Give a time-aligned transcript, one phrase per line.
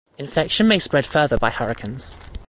[0.17, 2.15] Infection may spread further by hurricanes.